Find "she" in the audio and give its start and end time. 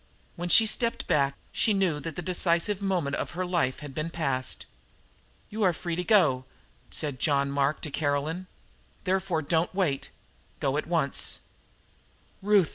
0.49-0.65, 1.51-1.75